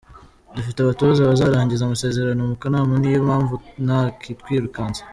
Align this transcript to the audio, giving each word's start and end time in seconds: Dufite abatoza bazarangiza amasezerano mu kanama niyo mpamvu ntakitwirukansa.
Dufite 0.55 0.77
abatoza 0.81 1.29
bazarangiza 1.29 1.81
amasezerano 1.85 2.41
mu 2.49 2.55
kanama 2.61 2.93
niyo 2.97 3.19
mpamvu 3.27 3.53
ntakitwirukansa. 3.85 5.01